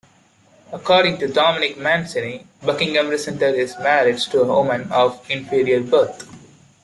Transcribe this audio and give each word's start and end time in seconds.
According 0.73 1.19
to 1.19 1.27
Dominic 1.31 1.77
Mancini, 1.77 2.47
Buckingham 2.63 3.09
resented 3.09 3.53
his 3.53 3.77
marriage 3.77 4.25
to 4.29 4.41
a 4.41 4.45
woman 4.47 4.91
of 4.91 5.23
inferior 5.29 5.81
birth. 5.83 6.27